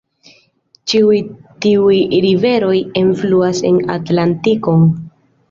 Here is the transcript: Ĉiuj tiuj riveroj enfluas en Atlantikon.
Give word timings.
Ĉiuj 0.93 1.17
tiuj 1.65 1.97
riveroj 2.27 2.73
enfluas 3.03 3.61
en 3.71 3.79
Atlantikon. 3.99 4.91